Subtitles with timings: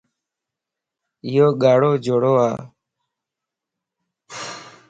[1.25, 2.49] ايو ڳارو جوڙو ا